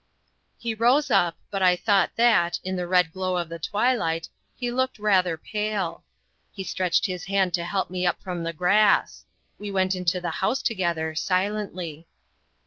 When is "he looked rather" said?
4.55-5.37